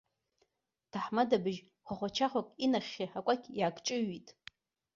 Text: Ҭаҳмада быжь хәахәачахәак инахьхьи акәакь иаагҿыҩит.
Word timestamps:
Ҭаҳмада 0.91 1.37
быжь 1.43 1.61
хәахәачахәак 1.85 2.47
инахьхьи 2.65 3.07
акәакь 3.17 3.47
иаагҿыҩит. 3.59 4.27